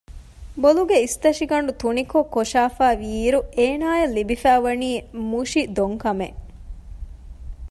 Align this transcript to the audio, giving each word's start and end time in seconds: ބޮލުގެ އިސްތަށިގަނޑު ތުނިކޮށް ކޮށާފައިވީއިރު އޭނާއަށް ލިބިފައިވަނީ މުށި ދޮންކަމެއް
ބޮލުގެ 0.61 0.97
އިސްތަށިގަނޑު 1.01 1.71
ތުނިކޮށް 1.81 2.31
ކޮށާފައިވީއިރު 2.35 3.39
އޭނާއަށް 3.57 4.13
ލިބިފައިވަނީ 4.17 4.89
މުށި 5.29 5.61
ދޮންކަމެއް 5.75 6.37